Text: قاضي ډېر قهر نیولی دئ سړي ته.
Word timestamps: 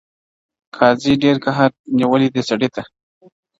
قاضي 0.77 1.13
ډېر 1.23 1.35
قهر 1.45 1.69
نیولی 1.99 2.27
دئ 2.35 2.41
سړي 2.49 2.69
ته. 2.75 2.81